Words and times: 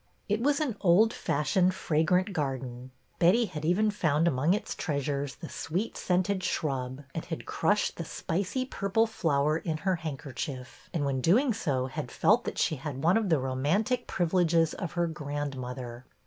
It 0.27 0.41
was 0.41 0.59
an 0.59 0.77
old 0.81 1.13
fashioned, 1.13 1.75
fragrant 1.75 2.33
garden. 2.33 2.89
Betty 3.19 3.45
had 3.45 3.63
even 3.63 3.91
found 3.91 4.27
among 4.27 4.55
its 4.55 4.73
treasures 4.73 5.35
the 5.35 5.47
sweet 5.47 5.95
scented 5.95 6.43
shrub, 6.43 7.03
and 7.13 7.23
had 7.25 7.45
crushed 7.45 7.97
the 7.97 8.03
spicy 8.03 8.65
purple 8.65 9.05
flower 9.05 9.59
in 9.59 9.77
her 9.85 9.97
handkerchief, 9.97 10.89
and 10.91 11.05
when 11.05 11.21
doing 11.21 11.53
so 11.53 11.85
had 11.85 12.09
felt 12.09 12.45
that 12.45 12.57
she 12.57 12.77
had 12.77 13.03
one 13.03 13.15
of 13.15 13.29
the 13.29 13.37
roman 13.37 13.83
tic 13.83 14.07
privileges 14.07 14.73
of 14.73 14.93
her 14.93 15.05
grandmother. 15.05 16.07